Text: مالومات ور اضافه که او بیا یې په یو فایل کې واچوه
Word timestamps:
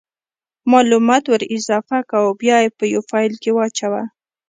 مالومات 0.71 1.23
ور 1.31 1.41
اضافه 1.57 1.97
که 2.09 2.15
او 2.23 2.29
بیا 2.41 2.57
یې 2.63 2.69
په 2.77 2.85
یو 2.93 3.01
فایل 3.09 3.33
کې 3.41 3.51
واچوه 3.53 4.01